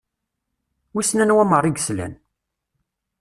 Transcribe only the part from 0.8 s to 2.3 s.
Wissen anwa meṛṛa i yeslan?